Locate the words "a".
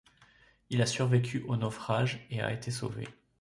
0.81-0.87, 2.41-2.51